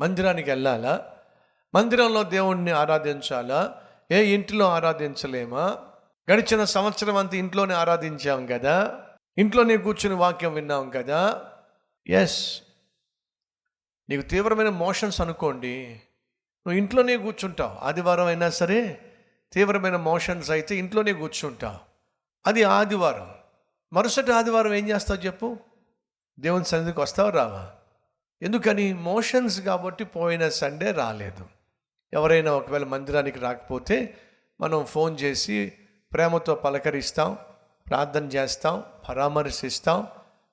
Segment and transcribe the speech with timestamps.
[0.00, 1.12] మందిరానికి వెళ్ళాలా?
[1.74, 3.82] మందిరంలో దేవుణ్ణి ఆరాధించాలా?
[4.10, 5.78] ఏ ఇంటిలో ఆరాధించలేమా?
[6.32, 9.02] గడిచిన సంవత్సరం అంతా ఇంట్లోనే ఆరాధించాం కదా?
[9.38, 11.42] ఇంట్లోనే కూర్చుని వాక్యం విన్నాం కదా?
[12.08, 12.62] ఎస్
[14.10, 15.86] నీకు తీవ్రమైన మోషన్స్ అనుకోండి.
[16.66, 17.84] నువ్వు ఇంట్లోనే కూర్చుంటావు.
[17.84, 19.00] ఆదివారం అయినా సరే
[19.52, 21.78] తీవ్రమైన మోషన్స్ అయితే ఇంట్లోనే కూర్చుంటావు.
[22.46, 23.34] అది ఆదివారం.
[23.92, 25.56] మరుసటి ఆదివారం ఏం చేస్తావు చెప్పు?
[26.40, 27.70] దేవుని సన్నిధికి వస్తావు రావా?
[28.42, 31.46] ఎందుకని మోషన్స్ కాబట్టి పోయిన సండే రాలేదు.
[32.12, 34.16] ఎవరైనా ఒకవేళ మందిరానికి రాకపోతే
[34.60, 35.72] మనం ఫోన్ చేసి
[36.12, 37.38] ప్రేమతో పలకరిస్తాం
[37.88, 40.06] ప్రార్థన చేస్తాం పరామర్శిస్తాం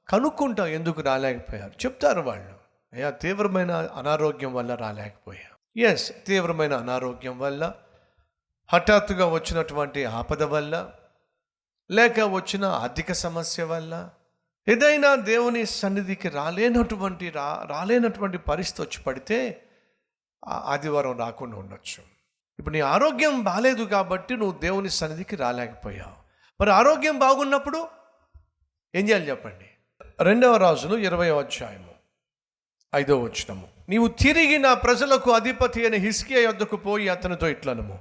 [0.09, 1.71] కనుక్కుంటాం ఎందుకు రాలేకపోయారు.
[1.71, 2.53] చెప్తారు వాళ్ళు.
[2.93, 5.81] అయ్యా తీవ్రమైన అనారోగ్యం వల్ల రాలేకపోయా.
[5.89, 7.73] ఎస్ తీవ్రమైన అనారోగ్యం వల్ల
[8.73, 10.91] హఠాత్తుగా వచ్చినటువంటి ఆపద వల్ల
[11.91, 14.09] లేక వచ్చిన ఆర్థిక సమస్య వల్ల
[14.69, 19.63] ఏదైనా దేవుని సన్నిధికి రాలేనటువంటి రా రాలేనటువంటి పరిస్థితి వచ్చి పడితే
[20.47, 22.03] ఆదివారం రాకుండా ఉండొచ్చు.
[22.59, 26.27] ఇప్పుడు నీ ఆరోగ్యం బాగాలేదు కాబట్టి నువ్వు దేవుని సన్నిధికి రాలేకపోయావు.
[26.61, 27.87] మరి ఆరోగ్యం బాగున్నప్పుడు
[28.95, 29.65] ఏం చేయాలి చెప్పండి?
[30.23, 31.91] రెండవ రాజులు ఇరవై అధ్యాయము
[32.95, 33.67] ఐదో వచనము.
[33.89, 37.99] నీవు తిరిగి నా ప్రజలకు అధిపతి అయిన హిస్కియా యొద్దకు పోయి అతనితో ఇట్లనము.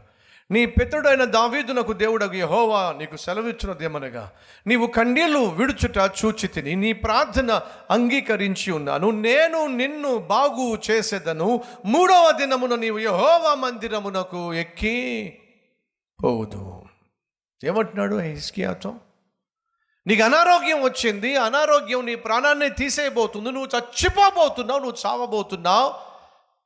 [0.51, 4.31] నీ పితడుడైన దావీదునకు దేవుడగు యహోవా నీకు సెలవిచ్చినదేమనగా
[4.67, 9.11] నీవు కండీలు విడుచుట చూచి తిని నీ ప్రార్థన అంగీకరించి ఉన్నాను.
[9.11, 11.63] నేను నిన్ను బాగు చేసేదను.
[11.85, 15.39] మూడవ దినమున నీవు యహోవా మందిరమునకు ఎక్కి
[16.25, 16.83] పోదు
[17.65, 18.95] ఏమంటున్నాడు హిస్కియాతో
[20.07, 25.95] నీకు అనారోగ్యం వచ్చింది అనారోగ్యం నీ ప్రాణాన్ని తీసేయబోతుంది నువ్వు చచ్చిపోబోతున్నావు నువ్వు చావబోతున్నావు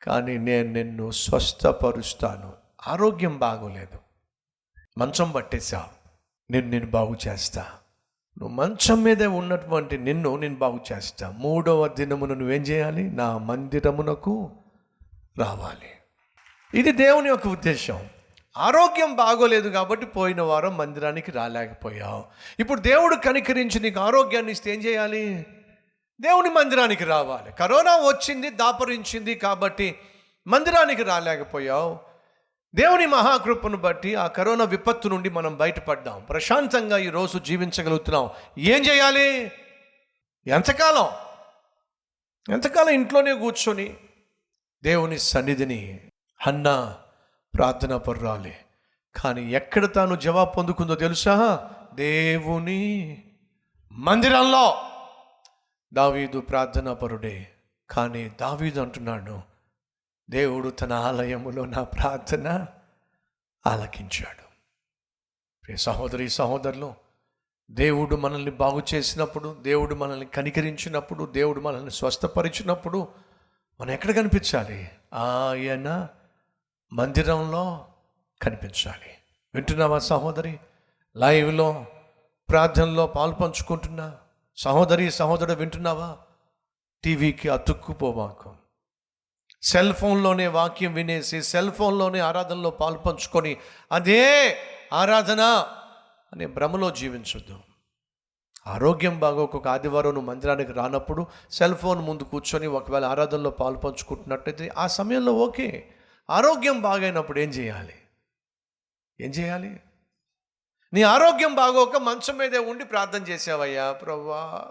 [0.02, 2.59] కానీ నేను నిన్ను స్వస్థపరుస్తాను.
[2.88, 3.98] ఆరోగ్యం బాగోలేదు.
[4.98, 6.00] మంచం పట్టేశావు
[6.52, 7.66] నేను నేను బాగు చేస్తా.
[8.38, 11.30] నువ్వు మంచం మీదే ఉన్నటువంటి నిన్ను నేను బాగు చేస్తా.
[11.30, 13.02] మూడవ దినమును నువ్వేం చేయాలి?
[13.02, 14.50] నా మందిరమునకు
[15.38, 15.90] రావాలి.
[16.74, 18.08] ఇది దేవుని యొక్క ఉద్దేశం.
[18.56, 22.24] ఆరోగ్యం బాగోలేదు కాబట్టి పోయిన వారం మందిరానికి రాలేకపోయావు.
[22.60, 25.46] ఇప్పుడు దేవుడు కనికరించి నీకు ఆరోగ్యాన్ని ఇస్తే ఏం చేయాలి?
[26.20, 27.52] దేవుని మందిరానికి రావాలి.
[27.52, 29.98] కరోనా వచ్చింది దాపరించింది కాబట్టి
[30.46, 32.09] మందిరానికి రాలేకపోయావు.
[32.74, 36.26] దేవుని మహాకృపను బట్టి ఆ కరోనా విపత్తు నుండి మనం బయటపడ్డాం.
[36.28, 38.30] ప్రశాంతంగా ఈరోజు జీవించగలుగుతున్నాం.
[38.58, 39.52] ఏం చేయాలి?
[40.46, 41.08] ఎంతకాలం?
[42.54, 43.96] ఎంతకాలం ఇంట్లోనే కూర్చొని
[44.82, 46.00] దేవుని సన్నిధిని
[46.46, 46.98] అన్న
[47.54, 48.56] ప్రార్థన పర్రాలి.
[49.16, 51.70] కానీ ఎక్కడ తాను జవాబు పొందుకుందో తెలుసా?
[51.94, 53.24] దేవుని
[53.92, 54.82] మందిరంలో.
[55.94, 57.52] దావీదు ప్రార్థన పరుడే.
[57.90, 59.49] కానీ దావీదు అంటున్నాడు
[60.30, 62.66] దేవుడు తన ఆలయములో నా ప్రార్థన
[63.66, 64.42] ఆలకించాడు.
[65.64, 66.94] ప్రియ సహోదరి సహోదరులు
[67.70, 73.08] దేవుడు మనల్ని బాగు చేసినప్పుడు దేవుడు మనల్ని కనికరించినప్పుడు దేవుడు మనల్ని స్వస్థపరిచినప్పుడు
[73.80, 74.90] మనం ఎక్కడ కనిపించాలి?
[75.14, 76.08] ఆయన
[76.92, 77.86] మందిరంలో
[78.42, 79.14] కనిపించాలి.
[79.54, 80.60] వింటున్నావా సహోదరి?
[81.16, 81.86] లైవ్లో
[82.50, 84.16] ప్రార్థనలో పాలు పంచుకుంటున్నా
[84.56, 86.18] సహోదరి సహోదరుడు వింటున్నావా?
[87.04, 88.56] టీవీకి అతుక్కుపోవాకం
[89.62, 93.56] సెల్ ఫోన్లోనే వాక్యం వినేసి సెల్ ఫోన్లోనే ఆరాధనలో పాలు పంచుకొని
[93.92, 94.56] అదే
[94.92, 95.40] ఆరాధన
[96.32, 97.58] అనే భ్రమలో జీవించొద్దు.
[98.66, 104.86] ఆరోగ్యం బాగోక ఆదివారం నువ్వు మందిరానికి రానప్పుడు సెల్ ఫోన్ ముందు కూర్చొని ఒకవేళ ఆరాధనలో పాలు పంచుకుంటున్నట్టయితే ఆ
[104.86, 105.90] సమయంలో ఓకే.
[106.30, 107.94] ఆరోగ్యం బాగైనప్పుడు ఏం చేయాలి?
[109.20, 109.80] ఏం చేయాలి?
[110.92, 114.70] నీ ఆరోగ్యం బాగోక మంచం మీదే ఉండి ప్రార్థన చేసావయ్యా ప్రవ్వా.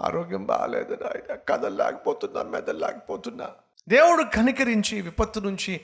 [0.00, 1.38] ఆరోగ్యం బాగాలేదు నాయన.
[1.48, 3.48] కదలలేకపోతున్నా మెదలలేకపోతున్నా.
[3.88, 5.80] దేవుడు కనికరించి విపత్తు నుంచి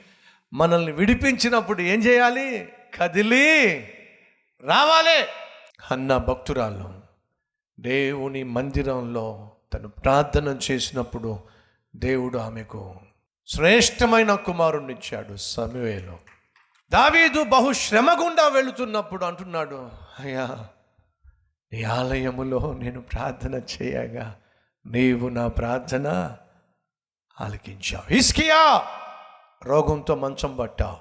[0.53, 2.69] మనల్ని విడిపించినప్పుడు ఏం చేయాలి?
[3.01, 3.73] కదిలి
[4.63, 5.25] రావాలి.
[5.91, 7.01] అన్న భక్తురాలు
[7.79, 11.39] దేవుని మందిరంలో తను ప్రార్థన చేసినప్పుడు
[11.95, 12.95] దేవుడు ఆమెకు
[13.47, 14.95] శ్రేష్టమైన కుమారుణ్ణి
[15.37, 16.17] సమయలో.
[16.91, 19.89] దావీదు బహు శ్రమ గుండా వెళుతున్నప్పుడు అంటున్నాడు
[20.19, 20.67] అయ్యా
[21.73, 24.41] నీ ఆలయములో నేను ప్రార్థన చేయగా
[24.85, 26.37] నీవు నా ప్రార్థన
[27.41, 28.13] ఆలకించావు.
[28.13, 28.85] ఇస్కియా
[29.63, 30.97] రోగంతో మంచం పట్టావు.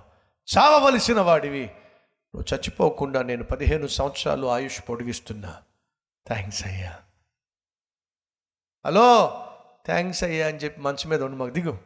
[0.58, 1.64] చావవలసిన వాడివి.
[2.34, 5.62] నువ్వు చచ్చిపోకుండా నేను పదిహేను సంవత్సరాలు ఆయుష్ పొడిగిస్తున్నా.
[6.26, 6.98] థ్యాంక్స్ అయ్యా.
[8.86, 9.42] హలో
[9.86, 11.78] థ్యాంక్స్ అయ్యా అని చెప్పి మంచం మీద ఉండి మాకు దిగు.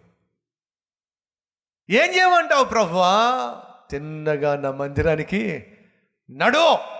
[1.90, 3.62] ఏం చేయమంటావు ప్రభువా?
[3.90, 5.66] తిన్నగా నా మందిరానికి
[6.30, 6.99] నడు.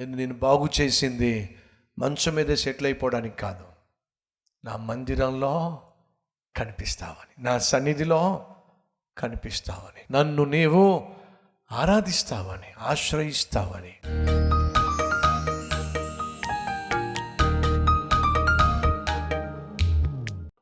[0.00, 1.56] నేను నేను బాగు చేసింది
[1.98, 3.64] మంచం మీద సెటిల్ అయిపోవడానికి కాదు.
[4.64, 5.82] నా మందిరంలో
[6.56, 8.46] కనిపిస్తావని నా సన్నిధిలో
[9.18, 11.08] కనిపిస్తావని నన్ను నీవు
[11.72, 13.94] ఆరాధిస్తావని ఆశ్రయిస్తావని.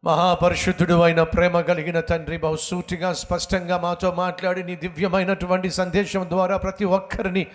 [0.05, 7.46] మహాపరిశుద్ధుడు అయిన ప్రేమ కలిగిన తండ్రి బహుసూటిగా స్పష్టంగా మాతో మాట్లాడి నీ దివ్యమైనటువంటి సందేశం ద్వారా ప్రతి ఒక్కరిని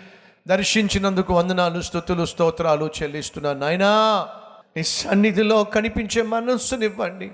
[0.48, 3.60] దర్శించినందుకు వందనాలు స్థుతులు స్తోత్రాలు చెల్లిస్తున్నాను.
[3.60, 4.28] నాయనా
[4.76, 7.30] నీ సన్నిధిలో కనిపించే మనస్సునివ్వండి.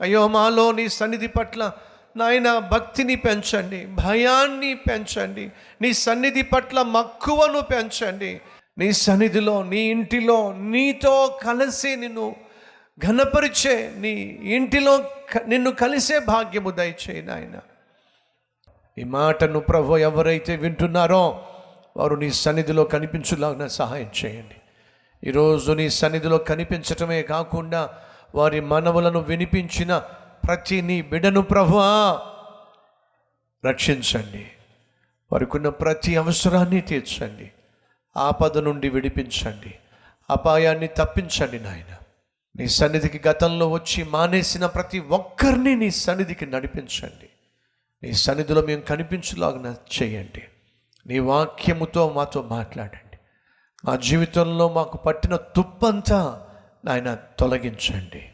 [0.00, 1.72] అయ్యో మాలో నీ సన్నిధి పట్ల
[2.16, 5.52] నాయన భక్తిని పెంచండి భయాన్ని పెంచండి.
[5.82, 8.40] నీ సన్నిధి పట్ల మక్కువను పెంచండి.
[8.78, 12.36] నీ సన్నిధిలో నీ ఇంటిలో నీతో కలిసి నిన్ను
[13.06, 14.10] ఘనపరిచే నీ
[14.42, 14.98] ఇంటిలో
[15.34, 17.60] క- నిన్ను కలిసే భాగ్యము దయచేయి నాయన.
[18.98, 21.44] ఈ మాటను ప్రభు ఎవరైతే వింటున్నారో
[21.98, 24.54] వారు నీ సన్నిధిలో కనిపించులాగా సహాయం చేయండి.
[25.28, 27.90] ఈరోజు నీ సన్నిధిలో కనిపించటమే కాకుండా
[28.34, 29.98] వారి మనవులను వినిపించిన
[30.46, 32.20] ప్రతి నీ బిడను ప్రభువా
[33.66, 34.46] రక్షించండి.
[35.32, 37.52] వారికున్న ప్రతి అవసరాన్ని తీర్చండి.
[38.16, 39.74] ఆపద నుండి విడిపించండి.
[40.30, 41.96] అపాయాన్ని తప్పించండి నాయన.
[42.56, 47.28] నీ సన్నిధికి గతంలో వచ్చి మానేసిన ప్రతి ఒక్కరిని నీ సన్నిధికి నడిపించండి.
[48.02, 50.42] నీ సన్నిధిలో మేము కనిపించులాగా చేయండి.
[51.08, 53.18] నీ వాక్యముతో మాతో మాట్లాడండి.
[53.84, 56.46] మా జీవితంలో మాకు పట్టిన తుప్పంతా
[56.84, 58.32] నాయన తొలగించండి.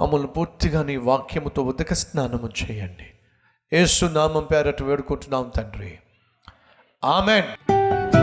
[0.00, 3.06] మమ్మల్ని పూర్తిగా నీ వాక్యముతో ఉదక స్నానము చేయండి.
[3.72, 5.98] ఏసు నామం పేరట వేడుకుంటున్నాం తండ్రి.
[7.04, 7.77] ఆమెన్.